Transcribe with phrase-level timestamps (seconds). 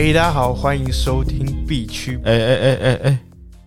[0.00, 2.20] 嘿，大家好，欢迎收听 B 区。
[2.24, 3.18] 哎哎哎哎哎，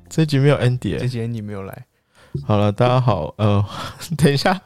[0.07, 1.87] 这集没有 Andy，这节你没有来。
[2.47, 3.61] 好了，大家好，呃，
[4.17, 4.61] 等一下，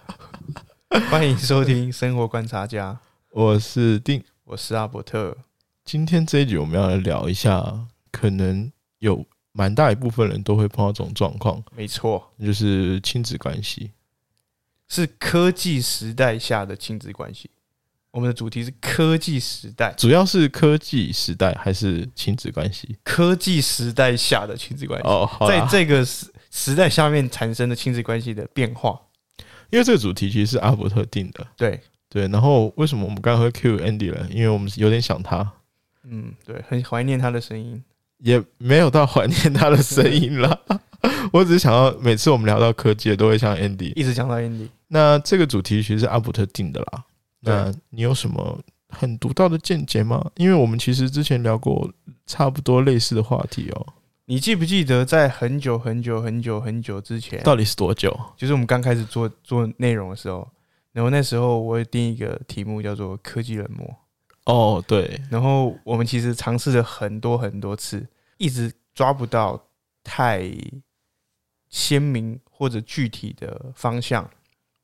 [1.09, 2.99] 欢迎收听生活观察家，
[3.31, 5.36] 我是丁，我是阿伯特。
[5.84, 13.90] 今天这一集我们要来聊一下，可能有蛮大一部分人都会碰到这种状况，没错，就是亲子关系，
[14.88, 17.49] 是科技时代下的亲子关系。
[18.16, 22.96] 我们的主题是科技时代，主要是科技时代还是亲子关系？
[23.04, 28.98] 科技时代下的亲子关系哦，在这个时时代下面产生的亲子关系的变化。
[29.70, 32.26] 因为这个主题其实是阿伯特定的，对对。
[32.30, 34.26] 然后为什么我们刚刚会 Q Andy 了？
[34.32, 35.52] 因为我们有点想他，
[36.05, 37.84] 嗯，对，很怀念他的声音，
[38.20, 40.62] 也没有到怀念他的声音了。
[41.34, 44.70] 我只是想要每次我们聊到科技，都会像 Andy，一直讲到 Andy。
[44.88, 47.04] 那这个主题其实是阿伯特定的啦。
[47.46, 50.32] 那你有什么很独到的见解吗？
[50.35, 51.91] 因为我们其实之前聊过
[52.26, 53.88] 差不多类似的话题哦。
[54.26, 58.18] 你记不记得在很久很久很久很久之前，到底是多久？
[58.35, 60.48] 就是我们刚开始做做内容的时候，
[60.93, 63.96] 然后那时候我会定一个题目叫做“科技冷漠”。
[64.46, 65.22] 哦，对。
[65.29, 68.03] 然后我们其实尝试了很多很多次，
[68.38, 69.62] 一直抓不到
[70.03, 70.50] 太
[71.69, 74.28] 鲜明或者具体的方向，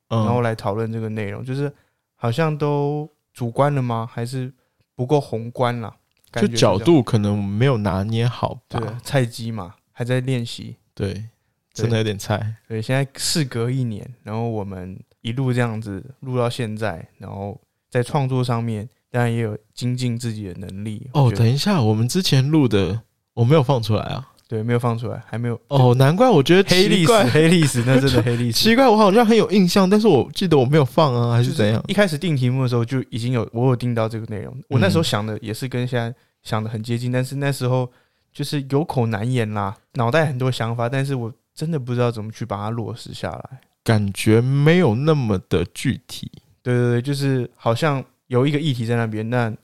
[0.08, 1.72] 然后来讨论这个内容，就是。
[2.22, 4.08] 好像都主观了吗？
[4.08, 4.54] 还是
[4.94, 5.92] 不够宏观了？
[6.34, 8.78] 就角度可能没有拿捏好吧？
[8.78, 10.76] 对，菜鸡嘛，还在练习。
[10.94, 11.24] 对，
[11.72, 12.54] 真的有点菜。
[12.68, 21.10] 对，现在事隔一年，然后我们一路这样子录到现在，然后在创作上面当然也有精进自己的能力。
[21.14, 23.02] 哦，等一下，我们之前录的
[23.34, 24.31] 我没有放出来啊。
[24.52, 25.58] 对，没有放出来，还没有。
[25.68, 28.52] 哦，难怪我觉得黑历史，黑历史，那真的 黑历史。
[28.52, 31.82] 奇怪，我好像很有印象，但是我记得我没有放啊，还是怎样？
[31.88, 34.54] 一开始定题目的时候就已经有，我有定到这个内容。
[34.68, 37.90] 我那时候想的也是跟现在想的很接近，但是那时候
[38.30, 46.30] 就是有口难言啦，脑袋很多想法，但是我真的不知道怎么去把它落实下来，感觉没有那么的具体。
[46.62, 49.56] 对对对，就是好像有一个议题在那边，但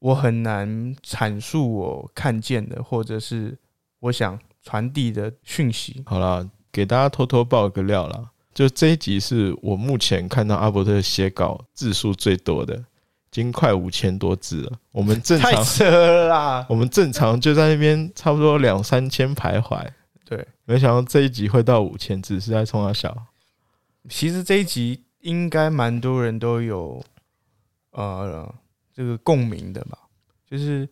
[0.00, 0.68] 我很难
[1.06, 3.56] 阐述我看见的，或者是
[4.00, 4.38] 我想。
[4.66, 8.28] 传递的讯息，好了，给大家偷偷爆个料了。
[8.52, 12.82] 就这一集是我目前看到阿伯特写稿字数最多的，已
[13.30, 14.72] 经快五千多字了。
[14.90, 19.86] 我们正常太扯了啦，我们正常就在那边差不多两三千徘徊。
[20.24, 23.16] 对，没想到这一集会到五千字，是在冲他笑。
[24.08, 27.00] 其实这一集应该蛮多人都有
[27.92, 28.52] 呃
[28.92, 29.96] 这个共鸣的吧？
[30.50, 30.88] 就是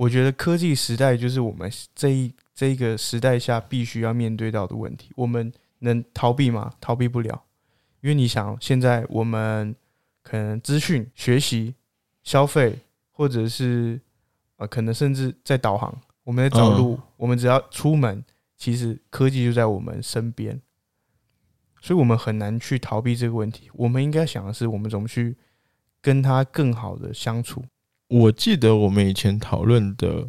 [0.00, 2.32] 我觉得科技时代就是我们这一。
[2.52, 6.70] 这一个时代下必须要面对到的问题，我们能逃避吗？
[6.78, 7.42] 逃避不了，
[8.02, 9.74] 因为你想，现在我们
[10.22, 11.74] 可能资讯、学习、
[12.22, 12.78] 消费，
[13.12, 13.98] 或者是
[14.56, 18.22] 呃，可能甚至在导航，我们在找路，我们只要出门，
[18.58, 20.60] 其实科技就在我们身边，
[21.80, 23.70] 所以我们很难去逃避这个问题。
[23.72, 25.34] 我们应该想的是，我们怎么去
[26.02, 27.64] 跟它更好的相处。
[28.10, 30.28] 我记得我们以前讨论的。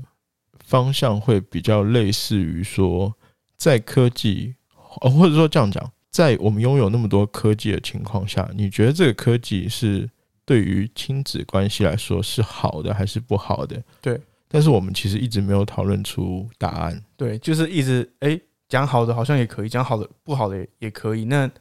[0.64, 3.14] 方向会比较类似于说，
[3.58, 10.10] 在科技，或者说这样讲，在我们拥有那么多科技的情况下，你觉得这个科技是
[10.46, 13.84] 对于亲子关系来说是好的还是不好的？
[14.00, 14.18] 对。
[14.48, 17.04] 但是我们其实一直没有讨论出答案。
[17.18, 21.26] 对，就是一直哎讲好的好像也可以，讲好的不好的也可以。
[21.26, 21.52] 那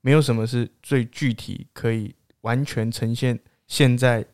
[0.00, 4.26] 没有什么是最具体可以完全呈现现在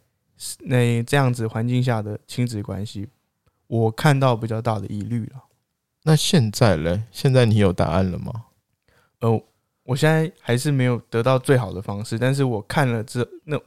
[0.60, 3.08] 那这样子环境下的亲子关系。
[3.66, 5.42] 我看到比较大的疑虑了。
[6.02, 7.04] 那现在呢？
[7.10, 8.46] 现在你有答案了吗？
[9.20, 9.42] 呃，
[9.84, 12.18] 我现在还是没有得到最好的方式。
[12.18, 13.62] 但是我看了之那，因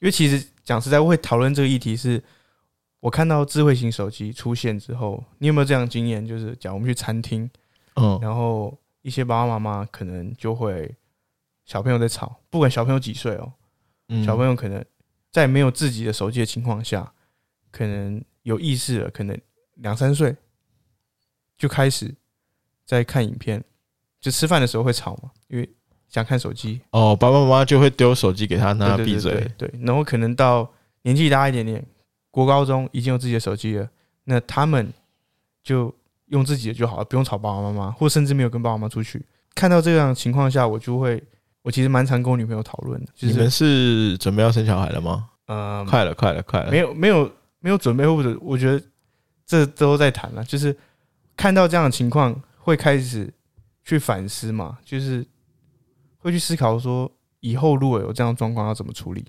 [0.00, 2.22] 为其实讲实在，我会讨论这个议题是，
[3.00, 6.24] 我看到智慧型手机出现之后，你有没有这样经验？
[6.24, 7.50] 就是讲我们去餐厅，
[7.96, 10.94] 嗯，然后一些爸爸妈妈可能就会
[11.64, 13.52] 小朋友在吵，不管小朋友几岁哦，
[14.24, 14.84] 小朋友可能
[15.32, 17.12] 在没有自己的手机的情况下，
[17.72, 18.22] 可能。
[18.44, 19.40] 有意识了，可能
[19.74, 20.34] 两三岁
[21.56, 22.12] 就开始
[22.84, 23.62] 在看影片，
[24.20, 25.70] 就吃饭的时候会吵嘛，因为
[26.08, 26.80] 想看手机。
[26.90, 29.48] 哦，爸爸妈妈就会丢手机给他，让他闭嘴。
[29.56, 30.68] 对，然后可能到
[31.02, 31.86] 年纪大一点点，
[32.32, 33.88] 国高中已经有自己的手机了，
[34.24, 34.92] 那他们
[35.62, 35.94] 就
[36.26, 39.24] 用自己的就好了，不用吵爸爸妈妈，或甚至没有跟爸爸妈妈出去。
[39.54, 41.22] 看到这样情况下，我就会，
[41.62, 43.12] 我其实蛮常跟我女朋友讨论的。
[43.20, 45.30] 你们是准备要生小孩了吗？
[45.46, 46.70] 呃，快了，快了，快了。
[46.70, 47.30] 没有，没有。
[47.64, 48.84] 没有准备或者我觉得
[49.46, 50.76] 这都在谈了，就是
[51.36, 53.32] 看到这样的情况会开始
[53.84, 55.24] 去反思嘛，就是
[56.18, 59.24] 会去思考说以后如果有这样状况要怎么处理。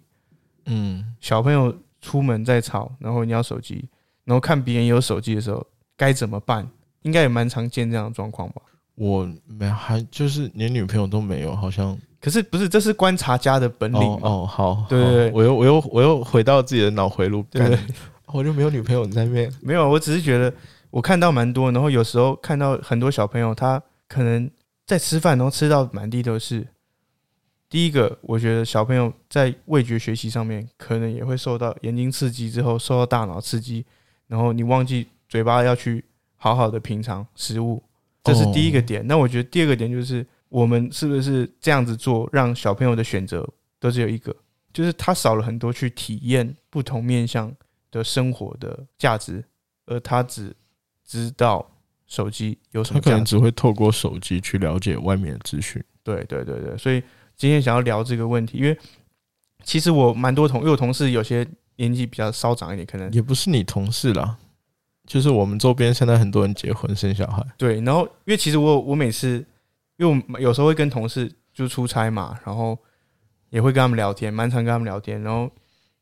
[0.65, 3.87] 嗯，小朋友出门在吵，然后你要手机，
[4.23, 5.63] 然后看别人有手机的时候
[5.95, 6.67] 该怎么办？
[7.03, 8.63] 应该也蛮常见这样的状况吧？
[8.95, 11.97] 我没还就是连女朋友都没有，好像。
[12.21, 13.99] 可是不是，这是观察家的本领？
[13.99, 15.11] 哦哦好，好对对。
[15.11, 17.77] 对我又我又我又回到自己的脑回路，对
[18.27, 20.53] 我就没有女朋友你在那边，没有，我只是觉得
[20.89, 24.49] 我看到蛮多，然后有时候看到很多小朋友，他可能
[24.85, 26.65] 在吃饭，然后吃到满地都是。
[27.69, 33.83] 第一个，我觉得小朋友在味觉学习上面，可能也会受到眼睛刺激之后，受到大脑刺激，
[34.27, 36.05] 然后你忘记嘴巴要去
[36.37, 37.81] 好好的品尝食物，
[38.23, 39.05] 这是第一个点。
[39.05, 43.47] 那我觉得第二个点就是，我们是不是这样子做，让小朋友的选择
[43.79, 44.35] 都只有一个，
[44.73, 47.53] 就是他少了很多去体验不同面向
[47.91, 49.43] 的生活的价值，
[49.85, 50.55] 而他只
[51.05, 51.69] 知道
[52.07, 53.25] 手机有什么他可能。
[53.25, 55.83] 只会透过手机去了解外面的资讯。
[56.03, 57.01] 对对对对，所以
[57.35, 58.77] 今天想要聊这个问题，因为
[59.63, 61.47] 其实我蛮多同，因为我同事有些
[61.77, 64.37] 年纪比较稍长一点，可能也不是你同事啦，
[65.05, 67.81] 就是我们周边现在很多人结婚生小孩，对。
[67.81, 69.45] 然后因为其实我我每次，
[69.97, 72.77] 因为我有时候会跟同事就出差嘛，然后
[73.49, 75.49] 也会跟他们聊天，蛮常跟他们聊天，然后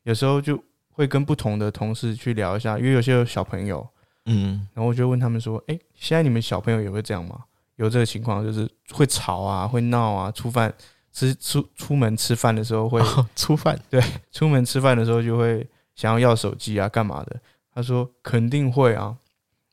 [0.04, 3.86] 有时候就会跟不同的同事去聊一下，因为有些有小朋友，
[4.26, 7.40] 嗯，然后我就问他们说：“哎、现在你们小朋友也会这样吗？
[7.76, 10.72] 有这个情况，就是会吵啊，会闹啊，出饭
[11.12, 13.02] 吃出出门吃饭的时候会
[13.34, 14.00] 出饭对
[14.30, 15.66] 出门吃饭的时候就会
[15.96, 17.40] 想要要手机啊，干嘛的？”
[17.74, 19.16] 他说：“肯定会啊。”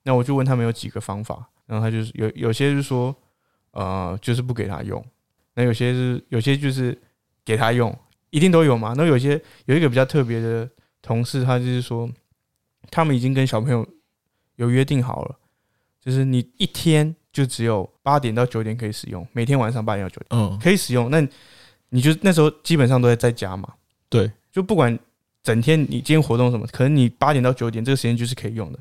[0.04, 3.16] 那我就问他们有几个方法，然后他就是有有些是说，
[3.72, 5.04] 呃，就是不给他用，
[5.54, 6.98] 那有些是有些就是
[7.44, 7.96] 给他用，
[8.30, 8.94] 一定都有嘛。
[8.96, 10.68] 那有些有一个比较特别的
[11.02, 12.10] 同事，他就是说，
[12.90, 13.86] 他们已经跟小朋友
[14.56, 15.36] 有约定好了，
[16.02, 21.12] 就是你一天就只有八点到九点可以使用，每天晚上八点到九点嗯，可以使用。
[21.12, 21.20] 那
[21.90, 23.74] 你就那时候基本上都在在家嘛，
[24.10, 24.98] 对，就不管
[25.44, 28.80] 整天你今天活动什么，可能你八点到九点这个时间就是可以用的。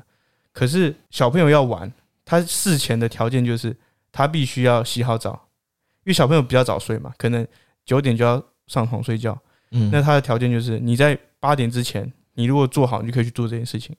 [0.51, 1.91] 可是小朋友要玩，
[2.25, 3.75] 他事前的条件就是
[4.11, 5.31] 他必须要洗好澡，
[5.99, 7.47] 因为小朋友比较早睡嘛，可能
[7.85, 9.39] 九点就要上床睡觉。
[9.71, 13.95] 嗯，那他的条件就是你在八点之前，你如果做好，你就可以去做这件事情；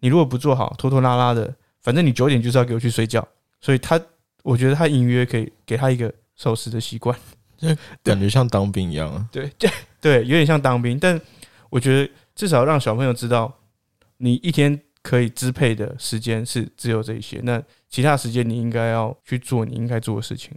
[0.00, 3.26] 你如果不做好，拖拖拉拉的，反正你九点就是要给我去睡觉。
[3.60, 4.00] 所以他，
[4.42, 7.16] 我觉得他隐约可以给他一个守时的习惯。
[8.02, 9.28] 感觉像当兵一样啊。
[9.30, 9.52] 对，
[10.00, 11.20] 对，有点像当兵，但
[11.70, 13.52] 我觉得至少让小朋友知道，
[14.18, 20.52] 你一天可以支配的时间是只有这一些，那其他时间你应该要去做你应该做的事情。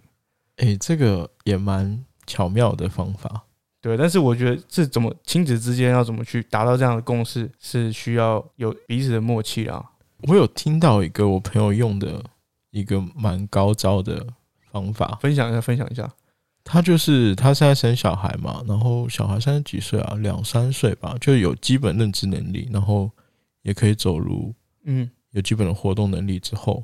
[0.58, 3.44] 诶，这个也蛮巧妙的方法。
[3.82, 9.84] 对，但是我觉得这怎么亲子之间要怎么去达到这样的共识，是需要有彼此的默契啦。
[10.28, 12.24] 我有听到一个我朋友用的
[12.70, 14.26] 一个蛮高招的
[14.72, 16.10] 方法，分享一下，分享一下。
[16.64, 23.12] 他就是他现在生小孩嘛，然后小孩三十几岁啊，两三岁吧，就有基本认知能力，然后
[23.62, 25.10] 也可以走路，嗯。
[25.34, 26.84] 有基本的活动能力之后，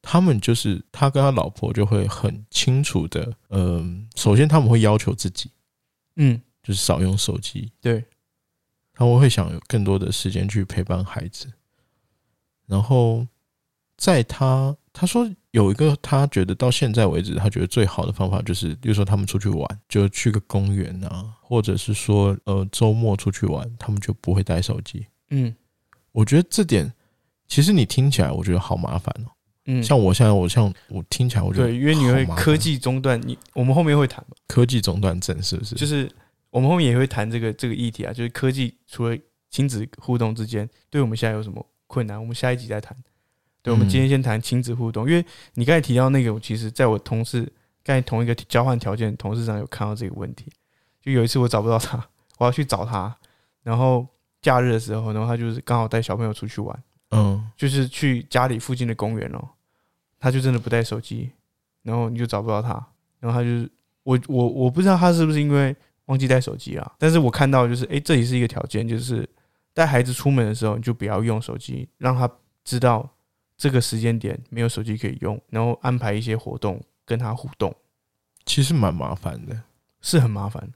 [0.00, 5.50] 他们就是他跟他老婆就会很清楚的，嗯、首先他们会要求自己
[6.16, 8.02] 嗯，就是少用手机，对，
[8.94, 11.52] 他们会想有更多的时间去陪伴孩子，
[12.64, 13.26] 然后
[13.98, 25.04] 在他他说有一个他觉得到现在为止他觉得最好的方法就是，比如说他们出去玩，就去个公园啊，或者是说呃周末出去玩，他们就不会带手机。
[25.30, 25.52] 嗯
[26.12, 26.90] 我觉得这点
[27.48, 29.28] 其实你听起来，我觉得好麻烦哦。
[29.66, 35.74] 嗯，像我现在，我像我听起来，我觉得对，因为你会科技中断，你我们后面会谈嘛，科技中断症是不是？
[35.74, 36.08] 就是
[36.50, 39.18] 我们后面也会谈这个这个议题啊，就是科技除了
[39.50, 42.96] 亲子互动之间，对我们现在有什么困难，我们下一集再谈。
[43.64, 47.50] 对，我们嗯今天先谈亲子互动，因为你刚才提到那个，我其实在我同事
[47.82, 50.52] 刚才同一个交换条件同事上有看到这个问题。
[51.00, 52.06] 就有一次我找不到他，
[52.36, 53.16] 我要去找他，
[53.62, 54.06] 然后
[54.42, 59.48] 假日的时候，然后他就是刚好带小朋友出去玩，嗯，就是去家里附近的公园哦，
[60.18, 61.30] 他就真的不带手机，
[61.82, 62.70] 然后你就找不到他，
[63.18, 63.70] 然后他就是
[64.02, 65.74] 我我我不知道他是不是因为
[66.06, 69.26] 忘记带手机啊，但是我看到就是诶，这里是一个条件，就是
[69.72, 72.30] 带孩子出门的时候你就不要用手机，让他
[72.62, 73.10] 知道
[73.56, 77.74] 这个时间点没有手机可以用，然后安排一些活动跟他互动，
[78.44, 79.58] 其实蛮麻烦的。
[80.00, 80.70] 是很麻烦，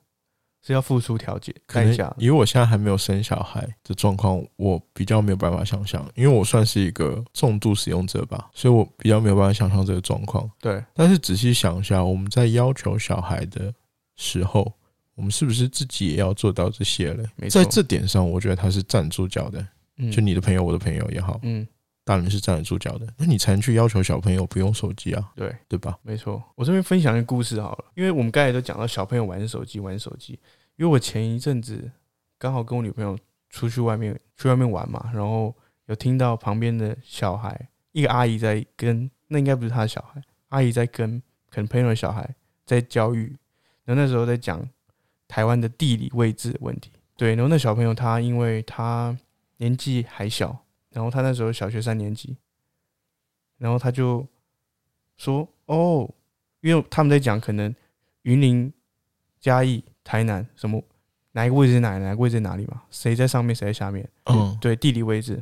[0.62, 2.16] 是要付出调节可代价的。
[2.18, 10.50] 能以我现在还没有生小孩的状况，我比较没有办法想象，因为我算是一个重度使用者吧，所以我比较没有办法想象这个状况。
[10.60, 13.74] 对，但是仔细想一下，我们在要求小孩的
[14.16, 14.72] 时候，
[15.14, 17.50] 我们是不是自己也要做到这些嘞？
[17.50, 19.66] 在这点上，我觉得他是站住脚的。
[19.98, 21.66] 嗯就你的朋友，我的朋友也好，嗯，
[22.08, 25.54] 大人是站得住脚的，那你才能去要求小朋友不用手机啊，对。
[25.68, 25.98] 对吧？
[26.00, 30.32] 没错，我这边分享一个故事好了，因为我们刚才都讲到小朋友玩手机，玩手机。
[30.76, 31.90] 因为我前一阵子
[32.38, 33.18] 刚好跟我女朋友
[33.50, 42.34] 出去外面去外面玩嘛，然后有听到旁边的小孩，一个阿姨在跟，那应该不是她的小孩，阿姨在跟可能朋友的小孩
[42.64, 43.36] 在教育，
[43.84, 44.66] 然后那时候在讲
[45.26, 46.90] 台湾的地理位置问题。
[47.18, 49.14] 对，然后那小朋友他因为他
[49.58, 50.56] 年纪还小，
[50.98, 52.36] 然后他那时候小学三年级，
[53.56, 54.26] 然后他就
[55.16, 56.12] 说：“哦，
[56.60, 57.72] 因为他们在讲可能
[58.22, 58.72] 云林、
[59.38, 60.82] 嘉义、台南什么
[61.30, 62.82] 哪一个位置在哪，哪个位置在哪里嘛？
[62.90, 64.10] 谁在上面，谁在下面？
[64.24, 65.40] 嗯，对，地理位置。”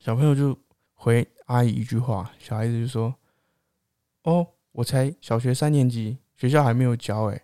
[0.00, 0.58] 小朋友就
[0.94, 3.14] 回阿姨一句话，小孩子就说
[4.24, 7.42] ：“哦，我才小学三年级，学校还没有教哎。”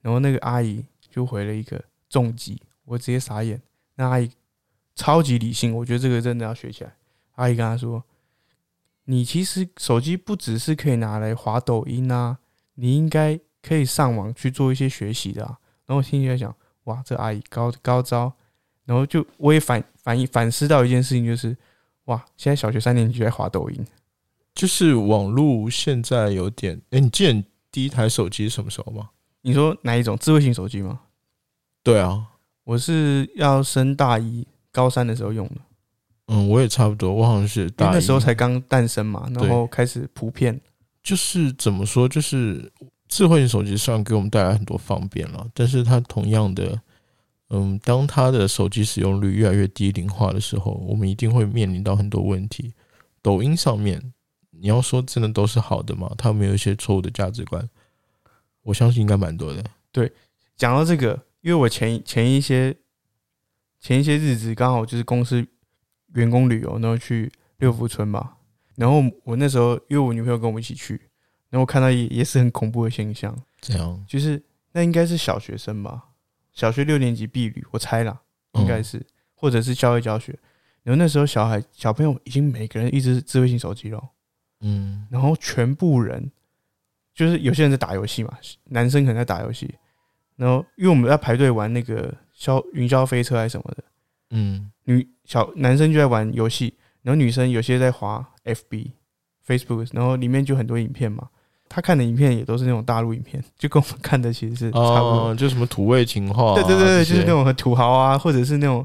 [0.00, 3.60] 然后那个阿姨就回了一个重击，我直接傻眼。
[3.96, 4.30] 那阿姨
[5.00, 6.94] 超级理性，我觉得这个真的要学起来。
[7.36, 8.04] 阿姨跟他说
[9.08, 12.36] ：“你其实手机不只是可以拿来滑抖音啊，
[12.74, 16.54] 你应该可以上网去做一些学习的啊。”然后我心里在想
[16.84, 18.30] ：“哇，这阿姨高高招。”
[18.84, 21.56] 然后就我也反反反思到一件事情，就是
[22.04, 23.86] 哇，现在小学三年级就在滑抖音，
[24.54, 27.42] 就是网络现在有点，哎、你记得你
[27.72, 29.08] 第一台手机是什么时候吗？
[29.40, 31.00] 你说哪一种智慧型手机吗？
[31.82, 32.26] 对啊，
[32.64, 35.56] 我是要升大一高三的时候用的，
[36.28, 40.60] 嗯，我也差不多，我好像是大一那时候才刚诞生嘛，然后开始普遍。
[41.02, 42.70] 就是怎么说，就是
[43.08, 46.78] 智慧型手机虽然给我们带来很多方便了，但是它同样的，
[47.48, 52.74] 嗯，当它的手机使用率越来越低龄化的时候，我们一定会面临到很多问题。
[53.22, 54.12] 抖音上面，
[54.50, 56.12] 你要说真的都是好的吗？
[56.18, 57.66] 它没有一些错误的价值观，
[58.62, 59.64] 我相信应该蛮多的。
[59.90, 60.12] 对
[60.56, 62.76] 讲到这个，因为我前前一些
[63.80, 65.44] 前一些日子刚好就是公司
[66.14, 68.34] 员工旅游，然后去六福村嘛，
[68.76, 70.94] 然后我那时候因为我女朋友跟我们一起去，
[71.48, 74.04] 然后我看到也也是很恐怖的现象，这样？
[74.06, 76.04] 就是那应该是小学生吧，
[76.52, 78.20] 小学六年级毕旅，我猜啦，
[78.54, 80.38] 应该嗯是，或者是校外教学。
[80.82, 84.02] 然后那时候小孩小朋友已经每个人一只智慧型手机了，
[84.60, 85.06] 嗯。
[85.10, 86.30] 然后全部人
[87.14, 89.74] 就是有些人在打游戏嘛，男生可能在打游戏，
[90.36, 93.84] 然后因为我们在排队玩那个消云霄飞车还是什么的，
[94.30, 98.92] 嗯女小男生就在玩游戏，然后女生有些在滑 FB、
[99.46, 101.28] Facebook，然后里面就很多影片嘛。
[101.68, 105.28] 他看的影片也都是那种大陆影片，就跟我们看的其实是差不多。
[105.28, 108.84] 哦，就什么土味情话、啊，对对对对，就是那种很土豪啊，或者是那种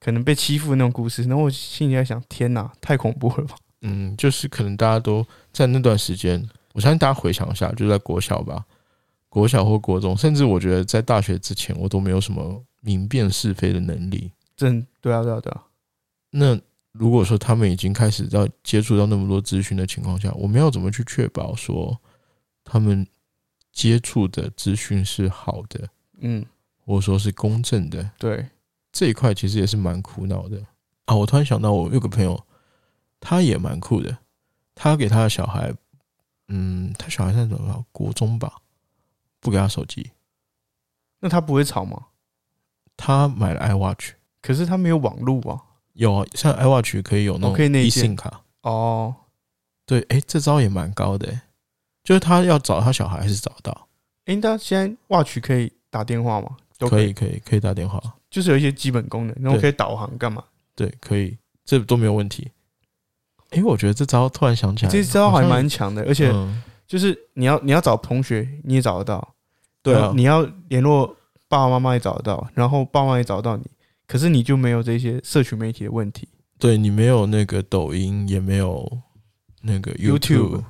[0.00, 1.22] 可能被欺负的那种故事。
[1.24, 3.54] 然后我心里在想，天哪，太恐怖了吧！
[3.82, 8.64] 嗯，就是可能大家都在那段时间，我相信大家回想一下，就在国小吧，
[9.28, 14.30] 国小或国中，甚至我觉得在大学之前，我都没有什么明辨是非的能力。
[14.56, 15.64] 真对啊对啊对啊，
[16.30, 16.60] 那
[16.92, 22.00] 如果说他们已经开始到接触到那么多资讯的情况下，我们要怎么去确保说
[22.62, 23.04] 他们
[23.72, 25.88] 接触的资讯是好的，
[26.20, 26.46] 嗯，
[26.78, 28.08] 或者说是公正的？
[28.16, 28.48] 对，
[28.92, 30.64] 这一块其实也是蛮苦恼的
[31.06, 31.16] 啊！
[31.16, 32.40] 我突然想到，我有个朋友，
[33.18, 34.16] 他也蛮酷的，
[34.76, 35.74] 他给他的小孩，
[36.46, 38.58] 嗯，他小孩在怎么国中吧，
[39.40, 40.12] 不给他手机，
[41.18, 42.06] 那他不会吵吗？
[42.96, 44.10] 他买了 iWatch，
[44.42, 45.60] 可是他没有网络啊。
[45.94, 48.10] 有啊，像 iWatch 可以有那哦可以种内建。
[48.10, 49.14] eSIM 卡，哦，
[49.86, 51.40] 对，哎、这招也蛮高的、诶。
[52.02, 53.88] 就是他要找他小孩还是找得到，
[54.26, 56.56] 诶，那现在 Watch 可以打电话吗？
[56.76, 60.44] 都可以，，可以，可以打电话，就是有一些基本功能，然后可以导航干嘛？
[60.74, 62.50] 对，可以，这都没有问题。
[63.50, 66.62] 哎、我觉得这招突然想起来，这招还蛮强的，而且嗯。
[66.86, 69.34] 就是你要你要找同学你也找得到，
[69.82, 71.16] 对啊，你要联络
[71.54, 73.64] 爸爸妈妈也找得到，然后爸妈也找得到你，
[74.08, 76.26] 可是你就没有这些社群媒体的问题。
[76.58, 79.00] 对你没有那个抖音，也没有
[79.62, 80.64] 那个 YouTube YouTube，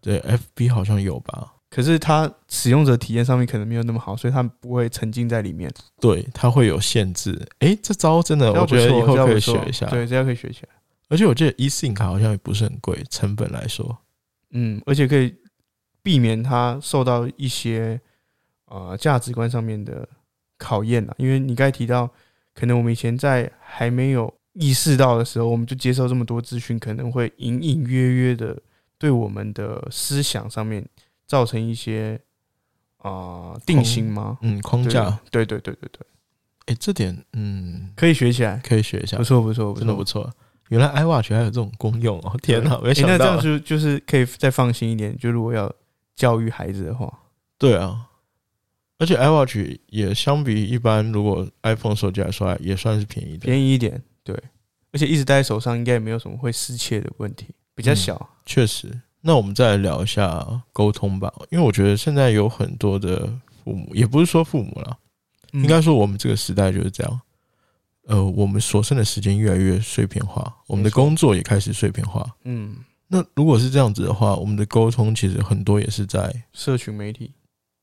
[0.00, 1.54] 对，FB 好像有吧？
[1.68, 5.68] 可是它使用者体验上面可能没有那么好，所以他们不会沉浸在里面。
[6.00, 7.36] 对，它会有限制。
[7.58, 9.86] 诶，这招真的，我觉得以后可以学一下。
[9.86, 10.68] 对，这样可以学起来。
[11.08, 13.98] 而且我记得 eSIM 卡好像也不是很贵，成本来说，
[14.52, 15.34] 嗯，而且可以
[16.00, 18.00] 避免它受到一些
[18.66, 20.08] 呃价值观上面的
[20.58, 21.14] 考验啊。
[21.16, 22.10] 因为你刚才提到，
[22.54, 28.60] 可能我们以前在还没有意识到的时候，我们就接受这么多资讯，可能会隐隐约约的
[28.98, 30.84] 对我们的思想上面
[31.26, 32.20] 造成一些
[32.98, 33.10] 啊、
[33.54, 34.38] 呃定型吗？
[34.42, 36.06] 嗯，框架，对对对对对，
[36.66, 40.30] 诶，这点嗯可以学起来，可以学一下不，错不错，真的不错。
[40.70, 42.36] 原来 iWatch 还有这种功用哦！
[42.42, 43.34] 天哪，没诶那这想到啊。
[43.36, 45.16] 样就就是可以再放心一点。
[45.16, 45.72] 就如果要
[46.14, 47.10] 教育孩子的话，
[47.56, 48.07] 对啊，
[48.98, 53.46] 而且 iWatch 也相比一般如果 iPhone 手机来说，也算是便宜的。
[53.46, 54.34] 便宜一点，对，
[54.92, 58.28] 而且一直戴在手上，应该也没有什么会失窃的问题，比较小。
[58.44, 64.98] 确实，那我们再来聊一下沟通吧，因为我觉得现在有很多的父母，也不是说父母了，
[65.52, 67.20] 嗯应该说我们这个时代就是这样。
[68.08, 72.26] 呃，我们所剩的时间越来越碎片化，我们的工作也开始碎片化。
[72.44, 72.76] 嗯，
[73.06, 77.32] 那如果是这样子的话，我们的沟通其实很多也是在社群媒体、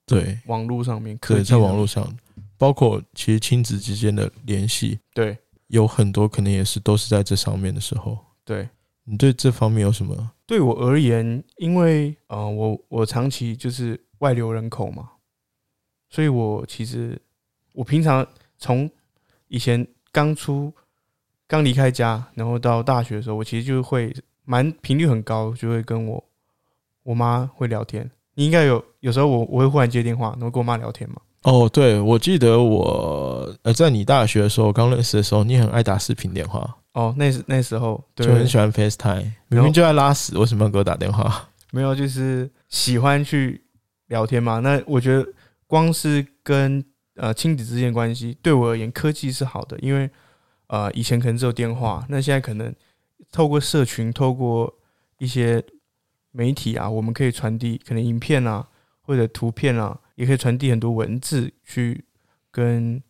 [0.06, 2.18] 对网络上面，可以，在网络上上，
[2.58, 8.18] 包括其实亲子之间的联系，对有很多可能也是都是在这上面的时候。
[8.44, 8.70] 对。
[9.08, 10.32] 你对这方面有什么？
[10.48, 15.12] 对我而言，因为呃，我我长期就是外流人口嘛，
[16.10, 17.22] 所以我其实
[17.74, 18.26] 我平常
[18.58, 18.90] 从
[19.48, 20.74] 以前刚出
[21.46, 24.12] 刚离开家，然后到大学的时候，我其实就会
[24.44, 26.24] 蛮频率很高，就会跟我
[27.04, 28.10] 我妈会聊天。
[28.36, 31.16] 你应该有有时候我我会忽然接电话，然后跟我妈聊天嘛。
[31.44, 41.48] 哦，对，我记得我呃，在你大学的时候刚认识的时候，你很爱打视频电话，哦，那时那时候对就很喜欢 FaceTime，明明就在拉屎，为什么要给我打电话？
[41.72, 43.62] 没有，就是喜欢去
[44.08, 44.60] 聊天嘛。
[44.60, 45.28] 那我觉得
[45.68, 46.84] 光是跟
[47.16, 50.10] 呃亲子之间的关系，对我而言，科技是好的，因为
[50.68, 52.74] 呃以前可能只有电话，那现在可能
[53.32, 54.74] 透过社群，透过
[55.20, 55.64] 一些
[56.36, 58.68] 媒体啊，我们可以传递可能影片啊
[59.02, 62.04] 或者图片啊，也可以传递很多文字去
[62.52, 63.02] 跟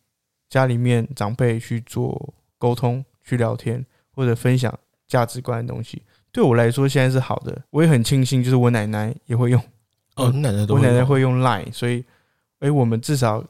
[0.48, 4.72] 家里面长辈去做沟通、去聊天或者分享
[5.08, 6.02] 价值观的东西。
[6.30, 7.62] 对我来说，现在是好的。
[7.70, 9.60] 我也很庆幸，就是我奶奶也会用，
[10.14, 12.04] 哦，你奶奶都我奶奶会用 Line，所以，
[12.60, 13.44] 哎，我们至少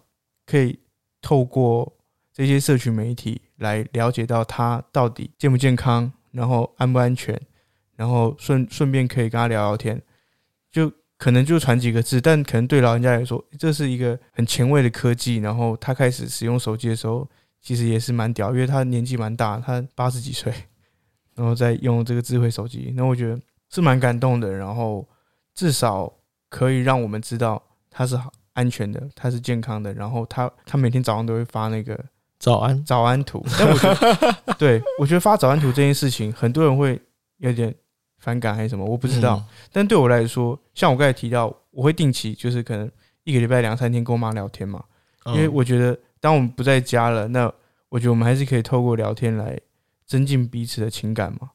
[0.47, 0.79] 可以
[1.21, 1.93] 透过
[2.33, 7.41] 这些社群媒体来了解到她到底健不健康，然后安不安全，
[7.97, 10.01] 然后顺顺便可以跟他聊聊天，
[10.71, 15.37] 就可能就传几个字，但可能对老人家来说，这是一个很前卫的科技。
[15.39, 17.27] 然后他开始使用手机的时候，
[17.63, 20.53] 其实也是蛮屌，因为他年纪蛮大，他八十几岁，
[21.35, 24.53] 然后再用这个智慧手机，那我觉得是蛮感动的。
[24.53, 25.09] 然后
[25.55, 26.13] 至少
[26.51, 29.95] 可以让我们知道他是好安全的，他是健康的。
[29.95, 31.99] 然后他他每天早上都会发那个
[32.39, 37.01] 早安，早安图，但我觉得， 对我觉得发早安图这件事情，很多人会
[37.39, 37.75] 有点
[38.27, 39.37] 反感还是什么，我不知道。
[39.37, 42.91] 嗯但对我来说，像我刚才提到，我会定期就是可能
[43.23, 44.83] 一个礼拜两三天跟我妈聊天嘛，
[45.27, 47.45] 因为嗯我觉得当我们不在家了，那
[47.89, 49.57] 我觉得我们还是可以透过聊天来
[50.07, 51.51] 增进彼此的情感嘛，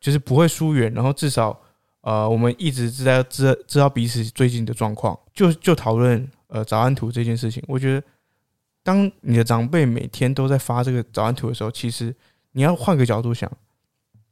[0.00, 1.58] 就是不会疏远，然后至少
[2.02, 7.62] 呃我们一直知道知道知道彼此最近的状况，就就讨论呃早安图这件事情。
[7.66, 8.06] 我觉得
[8.82, 12.14] 当你的长辈每天都在发这个早安图的时候，其实
[12.52, 13.50] 你要换个角度想，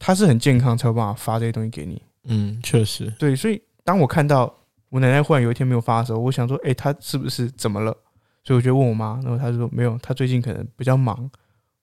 [0.01, 2.03] 他是很健康才有办法发这些东西给你。
[2.25, 4.53] 嗯，确实，对，所以当我看到
[4.89, 7.97] 我奶奶忽然有一天没有发的时候，我想说，哎、她是不是怎么了？
[8.43, 11.31] 所以我就问我妈，然后她说没有，她最近可能比较忙，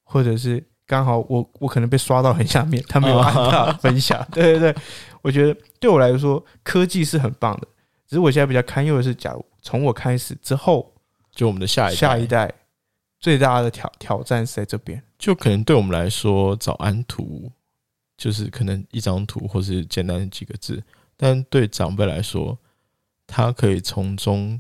[0.03, 4.25] 或者是刚好我我可能被刷到很下面，她没有按到分享。
[4.33, 4.75] 对对对，
[5.21, 7.67] 我觉得对我来说，科技是很棒的，
[8.07, 10.93] 只是我现在比较堪忧的是，假如从我开始之后，
[11.31, 12.51] 就我们的下一下一代
[13.19, 15.01] 最大的挑挑战是在这边。
[15.17, 17.51] 就可能对我们来说，早安图
[18.17, 20.83] 就是可能一张图或是简单的几个字，
[21.15, 22.57] 但对长辈来说，
[23.27, 24.59] 他可以从中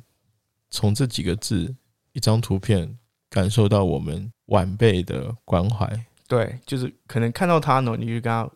[0.69, 1.75] 从这几个字、
[2.13, 2.97] 一张图片
[3.29, 6.05] 感受到我们晚辈的关怀。
[6.27, 8.47] 对，就是可能看到他呢，你就跟他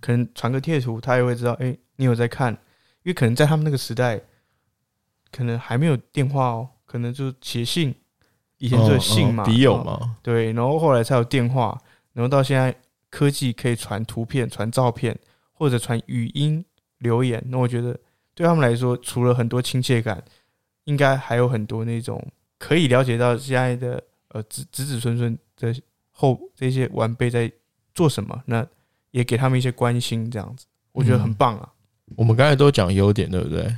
[0.00, 4.20] 可能传个贴图，他也会知道，哎、你有在看，因为可能在他们那个时代，
[5.30, 7.94] 可能还没有电话哦，可能就写信，
[8.58, 9.84] 以前就是信嘛，笔友哦。
[9.84, 11.80] 嘛，对，然后后来才有电话，
[12.12, 12.74] 然后到现在
[13.12, 15.14] 科技可以传图片、传照片
[15.52, 16.64] 或者传语音
[16.98, 17.92] 留言，那我觉得
[18.34, 20.24] 对他们来说，除了很多亲切感，
[20.84, 22.26] 应该还有很多那种
[22.58, 25.74] 可以了解到现在的呃子子子孙孙的
[26.10, 27.52] 后这些晚辈在
[27.94, 28.66] 做什么，那
[29.10, 31.70] 也给他们一些关心，这样子，我觉得很嗯棒啊。
[32.16, 33.76] 我们刚才都讲优点，对不对？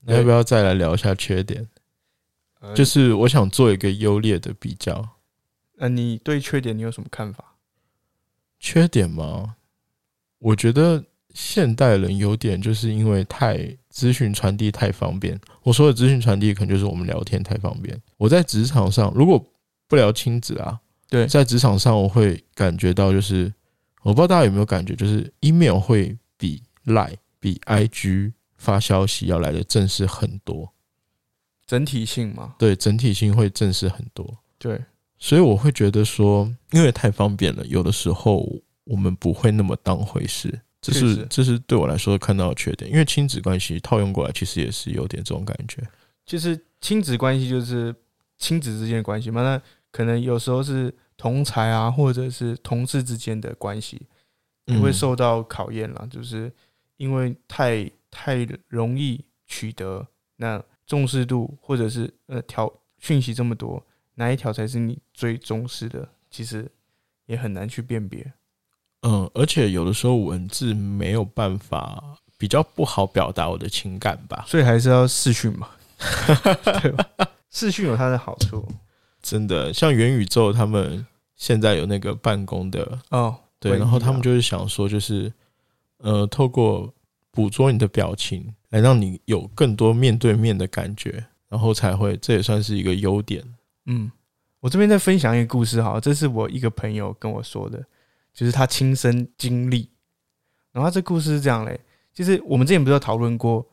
[0.00, 1.68] 那要不要再来聊一下缺点？
[2.60, 5.06] 呃就是我想做一个优劣的比较。
[5.78, 7.49] 呃，你对缺点你有什么看法？
[8.60, 9.56] 缺点吗？
[10.38, 11.02] 我觉得
[11.34, 15.40] 现代人有点就是因为太资讯传递太方便。
[15.62, 18.00] 我说的资讯传递，可能就是我们聊天太方便。
[18.16, 19.44] 我在职场上，如果
[19.88, 23.52] 不聊亲子啊，对在职场上我会感觉到，就是
[24.02, 30.72] 我不知道大家有没有感觉，就是 email 会比 Line、比 IG 发消息要来的正式很多，
[31.66, 34.38] 整体性嘛，对，整体性会正式很多。
[34.58, 34.82] 对，
[35.20, 38.44] 所以我会觉得说，因为太方便了，有的时候
[38.84, 40.60] 我们不会那么当回事。
[40.80, 45.86] 这是这是对我来说看到的缺点，因为亲子关系套用过来，其实也是有点这种感觉。
[46.24, 47.94] 其实亲子关系就是
[48.38, 49.60] 亲子之间的关系嘛，那
[49.92, 54.00] 可能有时候是同才啊，或者是同事之间的关系，
[54.64, 56.50] 也会嗯受到考验了，就是
[56.96, 60.06] 因为太太容易取得，
[60.36, 63.84] 那重视度或者是呃条讯息这么多，
[64.20, 66.06] 哪一条才是你最重视的？
[66.30, 66.70] 其实
[67.24, 68.30] 也很难去辨别。
[69.00, 74.44] 嗯，而且有的时候文字没有办法，比较不好表达我的情感吧。
[74.46, 75.70] 所以还是要视讯嘛，
[76.82, 77.06] 对吧？
[77.50, 78.68] 视讯有它的好处
[79.22, 83.34] 真的，像元宇宙他们现在有那个办公的，哦。
[83.58, 85.32] 对，然后他们啊就是想说，就是
[85.98, 86.92] 呃，透过
[87.30, 93.42] 捕捉你的表情，来让你有更多面对面的感觉，然后才会，这也算是一个优点。
[93.92, 94.10] 嗯，
[94.60, 97.84] 我这边再分享一个故事哈，这是我一个朋友跟我说的，
[98.32, 99.90] 就是他亲身经历。
[100.70, 101.78] 然后他这故事是这样嘞，
[102.14, 103.66] 就是我们之前不是有讨论过，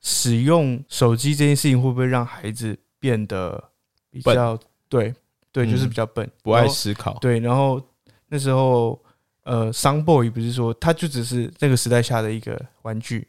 [0.00, 3.72] 使用手机这件事情会不会让孩子变得
[4.12, 4.56] 比较
[4.88, 5.12] 对
[5.50, 7.84] 对，就是嗯比较笨，不爱思考，对，然后
[8.28, 9.02] 那时候
[9.42, 13.26] 呃，商 boy 不是说他就只是那个时代下的一个玩具，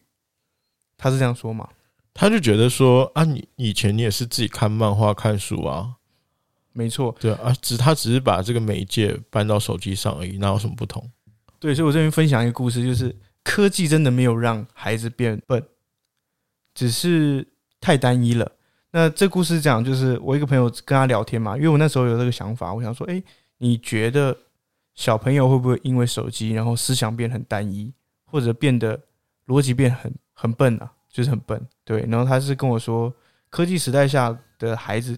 [0.96, 1.68] 他是这样说嘛？
[2.13, 5.96] 他就觉得说啊，你以前你也是自己看漫画、看书啊，
[6.72, 11.10] 没错，对啊，只他只是把这个媒介搬到手机上而已，哪有什么不同？
[11.60, 15.64] 对，所以我这边分享一个故事，就是科技真的没有让孩子变笨，
[16.74, 17.46] 只是
[17.82, 18.50] 太单一了。
[18.92, 23.22] 那这故事讲就是我一个朋友跟他聊天嘛，因为我那时候有这个想法，我想说，哎、
[23.58, 24.36] 你觉得
[24.96, 27.94] 小朋友会不会因为手机，然后思想变很单一，
[28.26, 29.00] 或者变得
[29.48, 30.92] 逻辑变很很笨啊？
[31.12, 32.06] 就是很笨，对。
[32.08, 33.14] 然后他是跟我说，
[33.50, 35.18] 科技时代下的孩子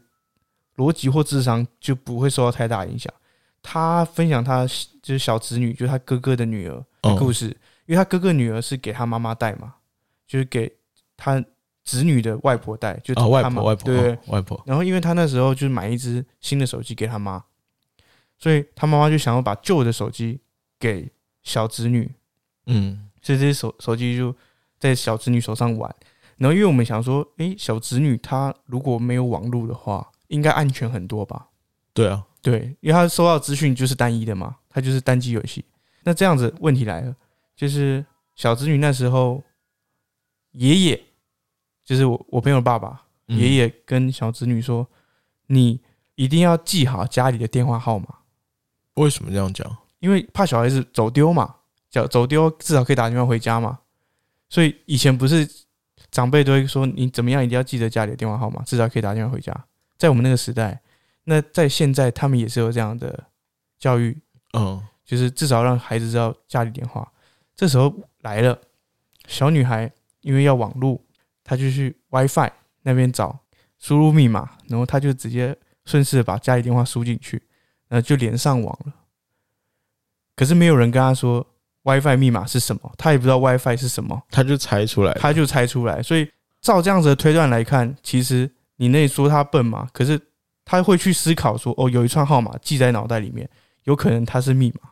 [0.82, 3.14] 逻辑或智商就不会受到太大影响。
[3.62, 4.66] 他分享他
[5.04, 7.46] 就是小侄女，就是他哥哥的女儿的故嗯，事，
[7.86, 9.76] 因为他哥哥女儿是给他妈妈带嘛，
[10.28, 10.72] 就是给
[11.16, 11.44] 他
[11.84, 17.44] 侄女的外婆带，就他妈婆，外婆，对外婆，然后因为他那时候就是买一只新的手机给他妈，
[18.40, 20.40] 所以他妈妈就想要把旧的手机
[20.80, 21.08] 给
[21.44, 22.12] 小侄女，
[22.66, 24.36] 嗯，所以这些手手机就
[24.80, 25.96] 在小侄女手上玩。
[26.38, 31.48] 然后因为我们想说，诶，小侄女她如果没有网络的话，应该安全很多吧？
[31.94, 35.64] 对啊，对，因为他收到资讯就是单一的嘛，他就是单机游戏。
[36.04, 37.16] 那这样子问题来了，
[37.56, 38.04] 就是
[38.36, 39.44] 小侄女那时候，
[40.54, 41.04] 爷爷
[41.84, 44.88] 就是我我朋友的爸爸，嗯爷爷跟小侄女说，
[45.48, 45.80] 你
[46.16, 48.08] 一定要记好家里的电话号码，
[48.96, 49.78] 为什么这样讲？
[50.00, 51.56] 因为怕小孩子走丢嘛，
[51.90, 53.80] 走走丢至少可以打电话回家嘛。
[54.50, 55.48] 所以以前不是
[56.10, 59.54] 长辈都会说你怎么样一定要记得家里的电话号码，至少可以打电话回家。
[60.02, 60.82] 在我们那个时代，
[61.26, 63.26] 那在现在他们也是有这样的
[63.78, 64.20] 教育，
[64.54, 67.08] 嗯，就是至少让孩子知道家里电话。
[67.56, 68.60] 这时候来了，
[69.28, 71.06] 小女孩因为要网路，
[71.44, 72.50] 她就去 WiFi
[72.82, 73.42] 那边找
[73.78, 77.40] 输入密码，然后她就直接顺势地把家里电话输进去，
[77.88, 78.94] 然后就连上网了。
[80.36, 81.46] 可是没有人跟她说
[81.84, 86.02] WiFi 密码是什么，她也不知道 WiFi 是什么，她就猜出来了，她就猜出来。
[86.02, 86.28] 所以
[86.60, 90.20] 照这样子的推断来看，其实你那说他笨嘛，可是
[90.66, 93.48] 他会去思考说，哦，有一串号码记在脑袋里面，
[93.84, 94.90] 有可能它是密码。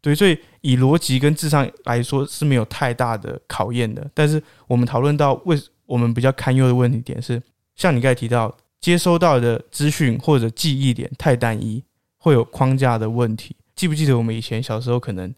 [0.00, 4.10] 对，所以以逻辑跟智商来说是没有太大的考验的。
[4.12, 7.40] 但是我们讨论到为我们比较堪忧的问题点是，
[7.76, 11.84] 像你刚才提到，接收到的资讯或者记忆点太单一，
[12.18, 13.54] 会有框架的问题。
[13.76, 15.32] 记不记得我们以前小时候可能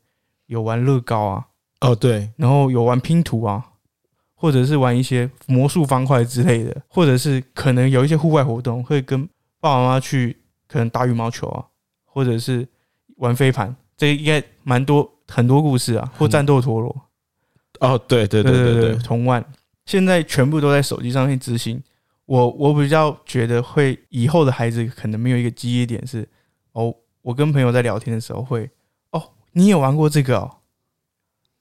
[0.47, 1.47] 有玩乐高啊，
[1.83, 3.63] 哦，对，然后有玩拼图啊，
[4.37, 9.27] 或者是玩一些魔术方块之类的，或者是可能有一些户外活动会跟
[9.59, 10.37] 爸爸妈妈去
[10.69, 11.65] 可能打羽毛球啊，
[12.05, 12.69] 或者是
[13.17, 16.95] 玩飞盘，这应该蛮多很多故事啊，或战斗陀螺，
[17.81, 19.45] 哦，对对对对对对，同万。
[19.87, 21.83] 现在全部都在手机上面执行。
[22.27, 26.29] 我我比较觉得会以后的孩子可能没有一个记忆点是
[26.73, 28.69] 哦，我跟朋友在聊天的时候会
[29.13, 30.57] 哦，你也玩过这个哦，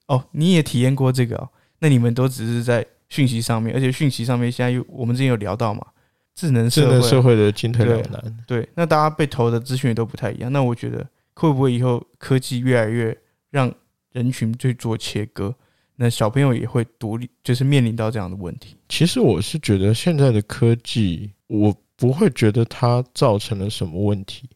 [0.08, 5.86] 哦，你也体验过这个哦，那你们都只是在讯息上面，而且讯息上面现在又我们之前有聊到嘛，
[6.34, 8.36] 智能社智能社会，会的进退两难。
[8.46, 10.52] 对，那大家被投的资讯也都不太一样。
[10.52, 13.16] 那我觉得会不会以后科技越来越
[13.50, 13.72] 让
[14.12, 15.54] 人群去做切割，
[15.96, 18.76] 那小朋友也会独立，就是面临到这样的问题。
[18.88, 24.48] 其实我是觉得现在的科技，我不会觉得它造成了什么问题，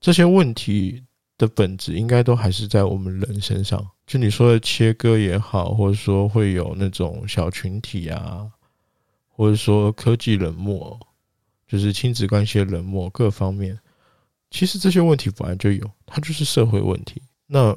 [0.00, 1.02] 这些问题
[1.38, 3.86] 的本质应该都还是在我们人身上。
[4.06, 8.46] 就你说的切割也好，或者说会有那种小群体啊，
[9.28, 10.98] 或者说科技冷漠，
[11.66, 13.78] 就是亲子关系的冷漠各方面，
[14.50, 17.22] 其实这些问题本来就有，它就是社会问题。
[17.46, 17.76] 那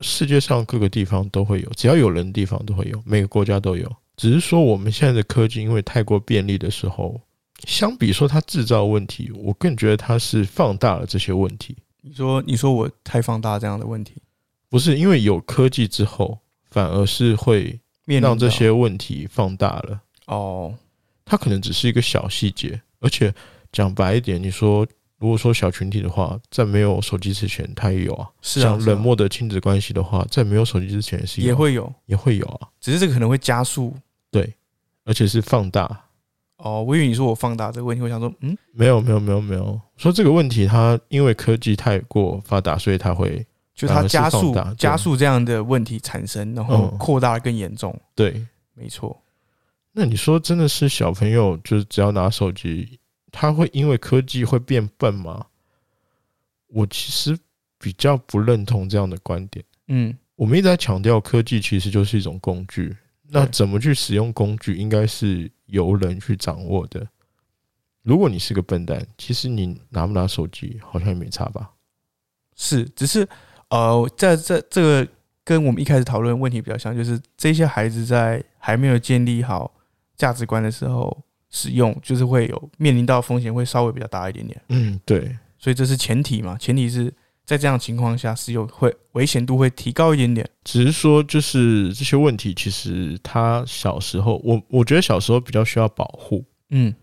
[0.00, 3.90] 世界上各个地方都会有，只要有人的地方都会有，每个国家都有。
[4.16, 7.20] 只是说我们现在的科技因为太过便利的时候，
[7.66, 11.76] 相比说它制造问题，我更觉得它是放大了这些问题。
[12.02, 14.14] 你说，你说我太放大这样的问题，
[14.74, 16.36] 不是因为有科技之后，
[16.68, 20.00] 反而是会让这些问题放大了。
[20.26, 20.74] 哦，
[21.24, 23.32] 它可能只是一个小细节，而且
[23.70, 24.84] 讲白一点，你说
[25.20, 28.28] 如果说小群体的话，在没有手机之前，它也有啊。
[28.42, 33.94] 是啊，是啊像冷漠的亲子关系的话，在没有手机之前是也会有，也会有啊，只是这个可能会加速。
[34.32, 34.52] 对
[35.04, 36.06] 而且是放大。
[36.56, 47.94] 哦，我以为你说我放大这个问题，我想说，嗯，没有没有没有没有，说这个问题，它因为科技太过发达，所以它会就它加速加速这样的问题产生，然后嗯扩大的更严重。
[48.14, 48.46] 对。
[48.76, 49.22] 没错，
[49.92, 52.98] 那你说真的是小朋友就是只要拿手机，
[53.30, 55.46] 他会因为科技会变笨吗？
[56.66, 57.38] 我其实
[57.78, 59.64] 比较不认同这样的观点。
[59.86, 62.96] 嗯，我们一直在强调科技其实就是一种工具，
[63.28, 67.06] 那怎么去使用工具，应该是由人去掌握的。
[68.02, 71.70] 如果你是个笨蛋，其实你拿不拿手机好像也没差吧？
[72.56, 73.24] 是，只是
[73.74, 75.08] 呃，在这这个
[75.42, 79.68] 跟我们一开始讨论的问题比较像，就是这些孩子在还没有建立好
[80.16, 81.16] 价值观的时候
[81.50, 87.12] 使用，就是会有面临到风险会稍微比较大一点点，嗯，对，所以这是前提嘛，前提是
[87.44, 90.48] 在这样的情况下使用会危险度会提高一点点。
[90.62, 96.94] 只是说就是这些问题，其实他小时候，我我觉得小时候比较需要保护，嗯，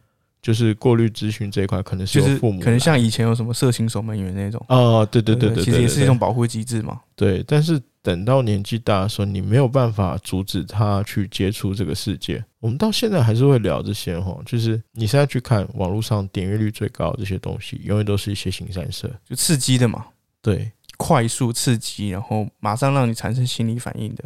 [0.42, 7.00] 就是过滤资讯这一块，可能是就是由父母可能像以前有什么色情守门员那种，哦，对对对对对，其实也是一种保护机制嘛。
[7.16, 7.44] 对。
[7.48, 12.44] 但是等到年纪大的时候，你没有办法阻止他去接触这个世界。
[12.60, 19.08] 我们到现在还是会聊这些哈，就是你现在去看网络上点阅率最高的这些东西，永远都是一些新三色。
[19.28, 20.06] 就刺激的嘛，
[20.42, 24.24] 对，快速刺激，然后马上让你产生心理反应的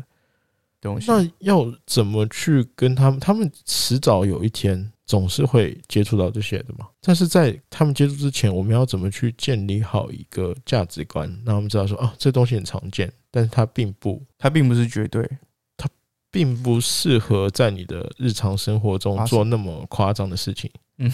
[0.79, 1.11] 东西。
[1.11, 3.19] 那要怎么去跟他们？
[3.19, 6.87] 他们迟早有一天总是会接触到这些的嘛。
[7.01, 15.29] 但是在他们接触之前，我们要怎么去建立好一个价值观，那我们知道说，哦，这东西很常见，但是它并不它并不是绝对，
[15.77, 15.87] 它
[16.31, 20.69] 并不适合在你的日常生活中做那么夸张的事情。
[20.97, 21.11] 嗯，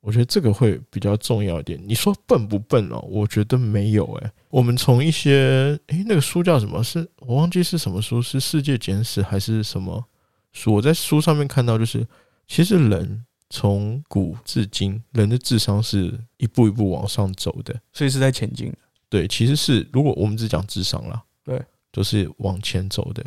[0.00, 1.80] 我觉得这个会比较重要一点。
[1.86, 2.98] 你说笨不笨哦？
[3.08, 6.82] 我觉得没有诶、我们从一些诶、那个书叫什么？
[6.82, 10.04] 是我忘记是什么书，是《世界简史》还是什么
[10.52, 10.74] 书？
[10.74, 12.06] 我在书上面看到，就是
[12.48, 17.78] 其实人从古至今，人的智商是一步一步往上走的。
[17.92, 18.78] 所以是在前进的。
[19.08, 23.24] 对，其实是如果我们只讲智商啦，对，都是往前走的。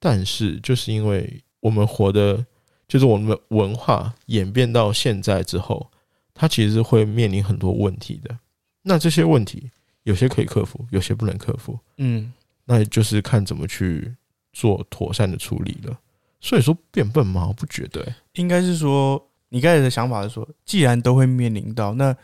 [0.00, 2.44] 但是就是因为我们活的，
[2.88, 5.90] 就是我们的文化演变到现在之后，
[6.34, 8.36] 它其实是会面临很多问题的。
[8.82, 9.70] 那这些问题
[10.02, 12.32] 有些可以克服，有些不能克服，嗯，
[12.64, 14.12] 那就是看怎么去
[14.52, 15.96] 做妥善的处理了。
[16.42, 17.46] 所以说变笨吗？
[17.46, 18.14] 我不觉得、欸。
[18.34, 22.14] 应该是说你刚才的想法是说，既然都会面临到，那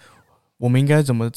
[0.57, 1.31] 我们应该怎么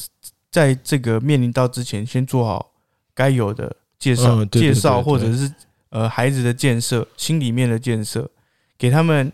[0.50, 2.72] 在这个面临到之前，先做好
[3.14, 5.50] 该有的介绍、介绍，或者是
[5.90, 8.28] 呃孩子的建设、心里面的建设，
[8.76, 9.32] 给他们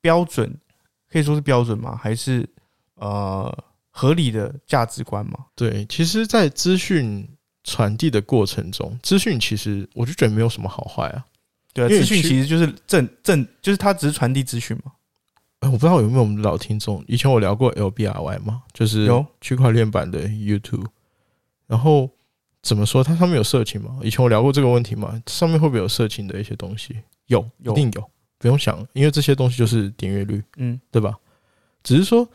[0.00, 0.56] 标准，
[1.10, 1.98] 可以说是标准吗？
[2.00, 2.48] 还是
[2.94, 3.52] 呃
[3.90, 5.46] 合理的价值观吗？
[5.56, 7.28] 对，其实，在资讯
[7.64, 11.24] 传递的过程中，资讯其实我就觉得没有什么好坏啊。
[11.76, 14.92] 对资讯其实就是正正，就是它只是传递资讯嘛。
[15.60, 20.86] 哎，我不知道有没有我们的老听众，以前我聊过 LBRY 嘛，就是有区块链版的 YouTube。
[21.66, 22.10] 然后
[22.62, 23.98] 怎么说，它上面有色情吗？
[24.02, 26.96] 以前我聊过这个问题嘛，上面会不会有色情的一些东西？
[27.26, 31.16] 有，有一定有，不用想，因为这些东西就是点阅率，嗯，对吧？
[31.82, 32.28] 只是说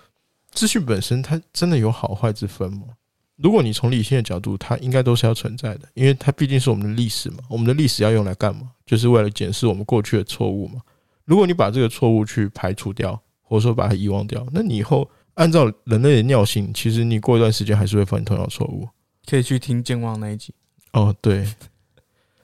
[0.51, 2.87] 资讯本身它真的有好坏之分吗？
[3.37, 7.37] 如果你从理性的角度，它应该都是要存在的，因为它毕竟是我们的历史嘛。
[7.49, 8.71] 我们的历史要用来干嘛？
[8.85, 10.79] 就是为了检视我们过去的错误嘛。
[11.25, 18.87] 如果你把这个错误去排除掉，或者说把它遗忘掉，那你以后按照人类的尿性，其实你过一段时间还是会犯同样的错误。
[19.25, 20.53] 可以去听健忘那一集。
[20.93, 21.47] 哦，对，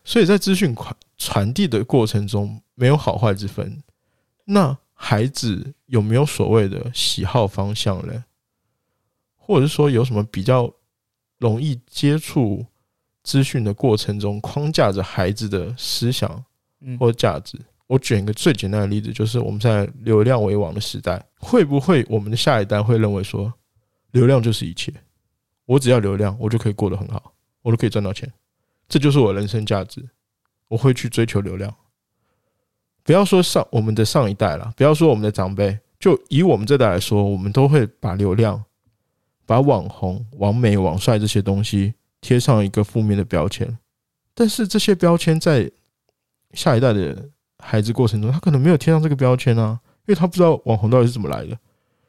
[0.03, 3.83] 所以在资讯传传递的过程中，没有好坏之分。
[4.45, 8.23] 那孩子有没有所谓的喜好方向呢？
[9.35, 10.71] 或者是说有什么比较
[11.39, 12.65] 容易接触
[13.23, 16.43] 资讯的过程中，框架着孩子的思想
[16.81, 17.57] 嗯，或价值？
[17.87, 23.53] 我举一个最简单的例子，就是我们现在流量为王的时代，会不会我们的下一代会认为说，
[24.11, 24.93] 流量就是一切？
[25.65, 28.31] 我只要流量，我就可以过得很好，我就可以赚到钱，
[28.89, 30.07] 这就是我人生价值。
[30.69, 31.73] 我会去追求流量。
[33.03, 38.61] 不要说上我们的上一代了，不要说我们的长辈，就以我们这代来说，我们都会把流量、
[39.47, 43.75] 把网红、网美、网帅这些东西贴上一个负面的标签。
[44.35, 45.71] 但是这些标签在
[46.53, 51.57] 下一代的孩子过程中，他可能没有贴上这个标签啊，因为他不知道网红到底是怎么来的。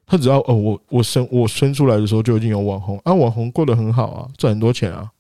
[0.05, 5.11] 他只要哦，我我生我生出来的时候就已经有网红啊，网红过得很好啊，赚很多钱啊，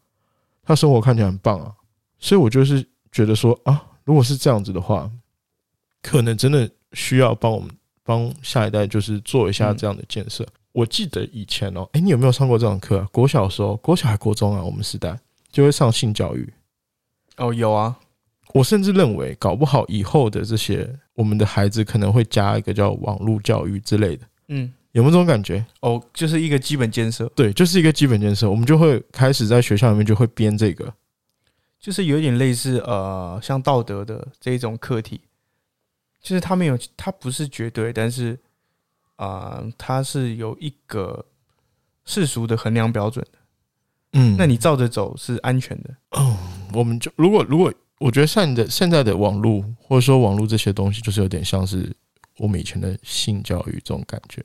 [0.64, 1.72] 他生活看起来很棒啊，
[2.18, 5.10] 所以我就是觉得说啊，如果是这样子的话，
[6.02, 7.70] 可能真的需要帮我们
[8.02, 10.46] 帮下一代就是做一下这样的建设。
[10.78, 13.04] 我记得以前哦，哎，你有没有上过这种课？
[13.10, 15.18] 国小的时候，国小还国中啊，我们时代
[15.50, 16.52] 就会上性教育。
[17.36, 17.98] 哦，有啊。
[18.54, 24.24] 我甚至认为，搞不好以后的这些我们的孩子可能会加一个叫网络教育之类的。
[24.46, 25.66] 嗯，有没有这种感觉？
[25.80, 27.26] 哦，就是一个基本建设。
[27.34, 30.94] 对，就是一个基本建设，我们就会开始在学校里面就会编这个，
[31.80, 35.22] 就是有点类似呃，像道德的这一种课题，
[36.22, 38.38] 就是它没有，它不是绝对，但是
[39.18, 41.24] 啊，它是有一个
[42.06, 43.38] 世俗的衡量标准的。
[44.12, 45.94] 嗯，那你照着走是安全的。
[46.12, 46.36] 哦，
[46.72, 51.92] 我们就如果如果我觉得现在的现在的网络或者说网络这些东西，就是有点像是
[52.38, 54.42] 我们以前的性教育这种感觉。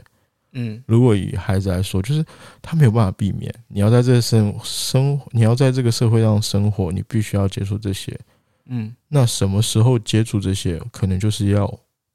[0.54, 2.26] 嗯如果以孩子来说，就是
[2.62, 8.20] 他没有办法避免，你要在这个生生，你要在这个社会上生活，你必须要接触这些。
[8.66, 11.72] 嗯那什么时候接触这些，可能就是要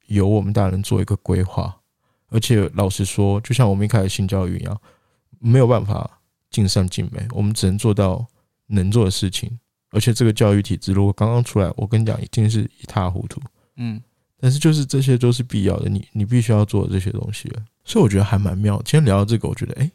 [0.07, 1.78] 由我们大人做一个规划。
[2.29, 4.81] 而且老实说，就像我们一开始性教育一样，
[5.39, 8.25] 没有办法尽善尽美，我们只能做到
[8.67, 9.59] 能做的事情。
[9.91, 13.41] 而且这个教育体制如果刚刚出来，我跟你讲，一定是一塌糊涂。
[13.77, 13.99] 嗯，
[14.39, 17.63] 但是就是这些都是必要的，你你必须要做这些东西了。
[17.83, 18.77] 所以我觉得还蛮妙。
[18.85, 19.91] 今天聊到这个，我觉得哎、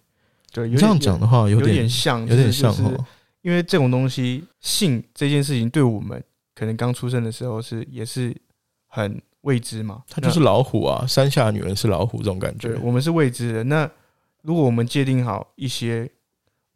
[0.53, 3.07] 对，有这样讲的话有点像，有点像就是哦。
[3.43, 6.21] 因为这种东西，性这件事情对我们
[6.55, 8.35] 可能刚出生的时候是也是
[8.89, 12.79] 很未知嘛，它就是老虎啊，山下女人是老虎这种感觉对。
[12.79, 13.65] 我们是未知的。
[13.65, 13.89] 那
[14.43, 16.11] 如果我们界定好一些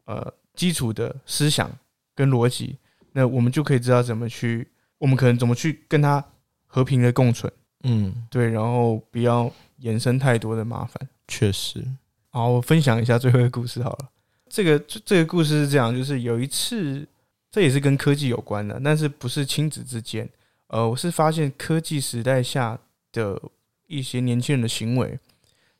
[0.04, 1.70] 呃基础的思想
[2.14, 2.76] 跟逻辑，
[3.12, 6.22] 那我们就可以知道怎么去，我们可能怎么去跟它
[6.66, 7.52] 和平的共存，
[7.84, 9.50] 嗯，对，然后不要
[9.80, 11.08] 衍生太多的麻烦。
[11.26, 11.84] 确实。
[12.30, 14.08] 好，我分享一下最后一个故事好了。
[14.50, 17.06] 这个这个故事是这样，就是有一次，
[17.50, 20.28] 这也是跟科技有关的，但是不是亲子之间。
[20.68, 22.78] 呃，我是发现科技时代下
[23.12, 23.40] 的
[23.86, 25.18] 一些年轻人的行为。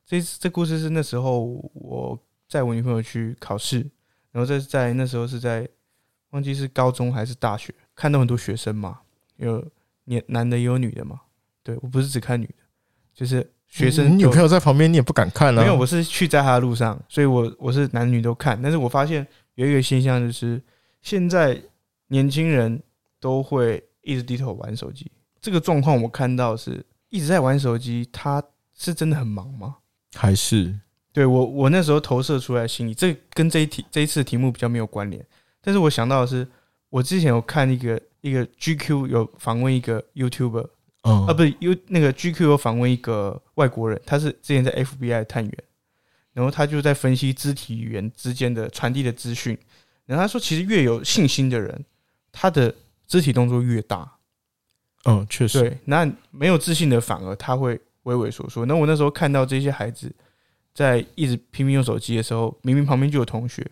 [0.07, 3.87] 这这故事是那时候我载我女朋友去考试，
[4.33, 5.69] 然后在在那时候是在
[6.31, 9.01] 忘记是高中还是大学，看到很多学生嘛，
[9.37, 9.63] 有
[10.05, 11.21] 年男的也有女的嘛。
[11.63, 12.55] 对我不是只看女的，
[13.13, 15.61] 就是学生你女朋友在旁边，你也不敢看啊。
[15.61, 18.59] 没有，我是去在她的路上，所以我我是男女都看。
[18.63, 20.63] 但是我发现有一个现象，就是
[21.03, 21.61] 现在
[22.07, 22.83] 年轻人
[23.21, 25.11] 都会一直低头玩手机。
[25.41, 28.43] 这个状况我看到是一直在玩手机，他
[28.75, 29.77] 是真的很忙吗？
[30.15, 30.75] 还是
[31.13, 35.25] 对我我那时候投射出来的心理，这跟这一题这一次的题目比较没有关联。
[35.61, 36.47] 但是我想到的是，
[36.89, 40.67] 我之前有看一个一个 GQ 有访问一个 YouTuber
[41.03, 45.55] 嗯啊，不是 U 那个 GQ 有访问一个外国人，他是之前在 FBI 探员，
[46.33, 49.57] 然后他就在分析肢体语言之间的传递的资讯，
[50.07, 51.85] 然后他说，其实越有信心的人，
[52.33, 52.75] 他的
[53.09, 54.09] 肢体动作越大，
[55.05, 55.61] 嗯，确实。
[55.61, 58.65] 对，那没有自信的反而他会畏畏缩缩。
[58.67, 60.15] 那我那时候看到这些孩子
[60.73, 63.69] 在一直拼命用手机的时候，明明旁边就有同学，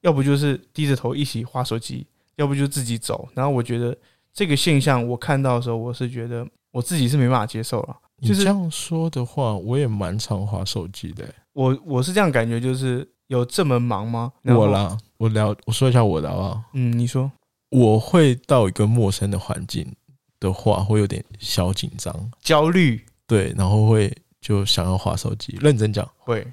[0.00, 2.06] 要不就是低着头一起划手机，
[2.36, 3.28] 要不就自己走。
[3.34, 3.96] 然后我觉得
[4.32, 7.96] 这个现象我看到的时候，我是觉得我自己是没办法接受了。
[8.20, 14.32] 就是你这样说的话，我也蛮常划手机的欸、我我是这样感觉，就是有这么忙吗？
[14.42, 16.62] 我，啦，我聊我说一下我的好不好？
[16.72, 17.30] 嗯，你说，
[17.70, 19.94] 我会到一个陌生的环境
[20.40, 25.56] 的话，会有点小紧张，焦虑对，然后会就想要划手机。
[25.60, 26.46] 认真讲，会，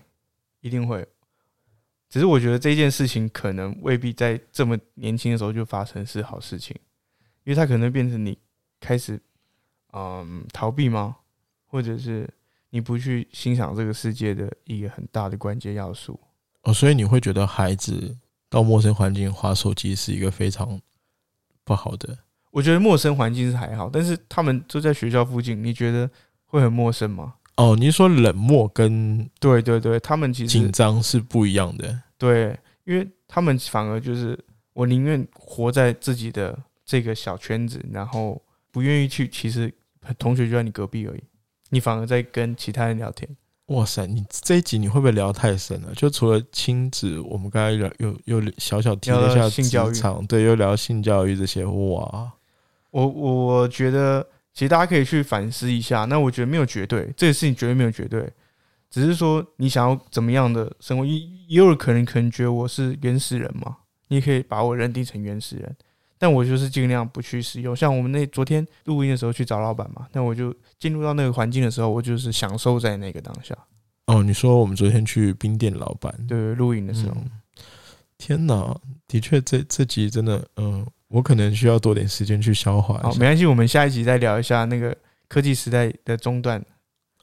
[0.62, 1.08] 一定会。
[2.10, 6.76] 只是我觉得这件事情可能未必在这么年轻的时候就发生是好事情，
[7.44, 8.38] 因为它可能变成你
[8.80, 9.20] 开始
[9.92, 11.18] 嗯逃避吗？
[11.66, 12.30] 或者是
[12.70, 16.18] 你不去欣赏这个世界的一个很大的关键要素。
[16.64, 18.18] 哦，所以你会觉得孩子
[18.50, 20.80] 到陌生环境划手机是一个非常
[21.66, 22.18] 不好的。
[22.52, 26.10] 我觉得陌生环境是还好，但是他们就在学校附近，你觉得
[26.46, 27.34] 会很陌生吗？
[27.58, 32.02] 哦，你是说冷漠跟对对对，他们其实紧张是不一样的。
[32.18, 34.40] 对，因为他们反而就是
[34.74, 38.42] 我宁愿活在自己的这个小圈子，然后
[38.72, 39.74] 不愿意去，其实
[40.18, 41.24] 同学就在你隔壁而已，
[41.70, 43.30] 你反而在跟其他人聊天。
[43.68, 45.94] 哇塞，你这一集你会不会聊太深了？
[45.96, 52.32] 就除了亲子，我们刚才聊又又小小提了一下性教育场，对，又聊性教育这些，哇，
[52.92, 56.06] 我我我觉得其实大家可以去反思一下。
[56.06, 58.32] 那我觉得没有绝对，这个事情绝对没有绝对，
[58.92, 63.78] 只是说你想要怎么样的生活，也也有可能可能觉得我是原始人嘛，
[64.10, 65.76] 你也可以把我认定成原始人。
[66.18, 73.56] 但我就是尽量不去使用，像我们那昨天录音的时候去找老板嘛，那我就进入到那个环境的时候，我就是享受在那个当下。
[74.08, 77.30] 哦，你说我们昨天去冰店老板，对，录影的时候，嗯
[78.18, 78.74] 天哪，
[79.08, 83.12] 的确这这集真的，嗯，我可能需要多点时间去消化好。
[83.16, 84.96] 没关系，我们下一集再聊一下那个
[85.28, 86.64] 科技时代的中断。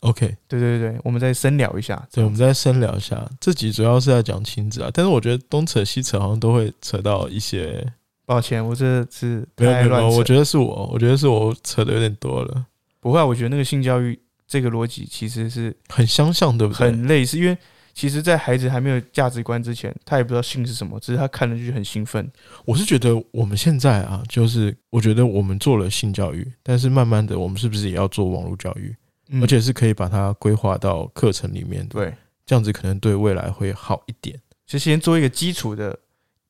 [0.00, 2.06] OK，对对对，我们再深聊一下。
[2.12, 3.26] 对，我们再深聊一下。
[3.40, 7.90] 这集主要是在讲亲子啊，但是我觉得东扯西扯，好像都会扯到一些。
[8.24, 10.08] 抱歉，我这是没有没有。
[10.10, 12.66] 我觉得是我，我觉得是我扯的有点多了，
[13.00, 16.86] 不会啊，我觉得那个性教育这个逻辑其实是很相像，对不对？
[16.86, 17.56] 很类似，因为
[17.94, 22.30] 其实，在孩子还没有价值观之前，他也不知道性是什么，只是他看了就很兴奋。
[22.64, 28.94] 我是觉得我们现在啊，就是我觉得我们做了性教育，但是慢慢的，我们是不是也要做网络教育？
[29.28, 32.14] 嗯而且是可以把它规划到课程里面的，对，
[32.44, 34.38] 这样子可能对未来会好一点。
[34.66, 35.98] 就先做一个基础的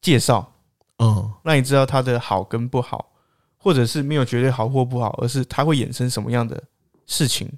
[0.01, 0.52] 介绍，
[1.03, 3.11] 嗯，让你知道它的好跟不好，
[3.57, 6.63] 或者是没有绝对好或不好，而是它会衍生什么样的
[7.07, 7.51] 事情。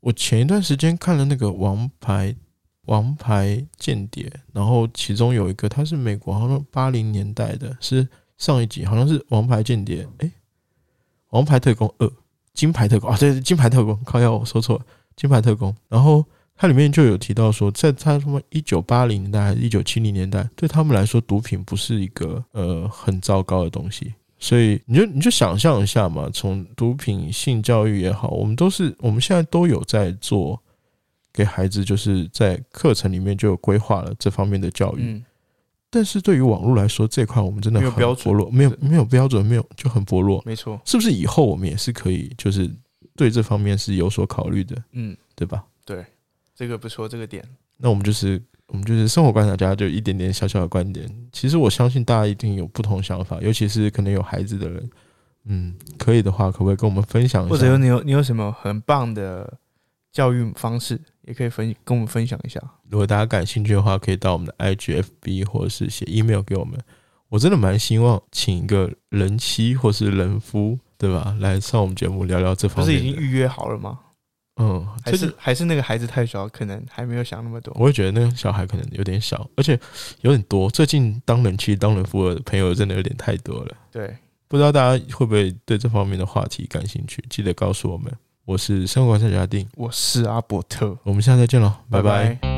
[0.00, 2.34] 我前一段时间看了那个《王牌
[2.86, 8.08] 王牌间谍》，然后其中有一个他是美国，好像八零年代的，是
[8.38, 10.32] 上一集好像是《王牌间谍》，诶，
[11.30, 12.06] 王牌特工二》
[12.54, 14.84] 《金牌特工》啊，对，对金牌特工，靠要我说错了，
[15.16, 15.72] 《金牌特工》。
[15.88, 16.24] 然后
[16.56, 24.14] 它里面就有提到说，在他什么一九八零年代还是一九七零年代，对他们来说，毒品不是一个呃很糟糕的东西。
[24.38, 30.62] 所以你就你就想象一下嘛，从毒品、性教育也好，我们都是我们现在都有在做，
[31.32, 35.00] 给孩子就是在课程里面就有规划了这方面的教育。
[35.02, 35.24] 嗯，
[35.90, 40.42] 但是对于网络来说，这块我们真的很薄弱，没有是没有标准，没有就很薄弱。
[40.44, 40.78] 没错。
[40.84, 42.70] 是不是以后我们也是可以，就是
[43.14, 45.64] 对这方面是有所考虑的，嗯，对吧？
[45.86, 46.04] 对，
[46.56, 47.44] 这个不错，这个点。
[47.76, 51.06] 那我们就是我们就是生活观察家，就一点点小小的观点。
[51.30, 54.90] 其实我相信大家一定有不同想法，尤其是可能有孩子的人，
[55.44, 57.50] 嗯，可以的话，可不可以跟我们分享一下？
[57.50, 59.58] 或者有你有你有什么很棒的
[60.10, 62.58] 教育方式，也可以分跟我们分享一下。
[62.88, 66.80] 如果大家感兴趣的话，可以到我们的 IGFB 或者是写 email 给我们。
[67.28, 73.06] 我真的蛮希望请一个人妻或是人夫，对吧，来上我们节目聊聊这方面不是。
[73.06, 73.98] 已经预约好了吗？
[74.56, 77.74] 嗯，还是还是那个孩子太小，可能还没有想那么多。
[77.78, 79.78] 我会觉得那个小孩可能有点小，而且
[80.22, 80.70] 有点多。
[80.70, 83.76] 最近当人妻、当人夫的朋友真的有点太多了。
[83.92, 84.16] 对，
[84.48, 87.22] 不知道大家会不会对这方面的话题感兴趣？
[87.28, 88.12] 记得告诉我们。
[88.46, 92.55] 我是生活观察家丁，我是阿伯特，我们下次再见喽，拜拜拜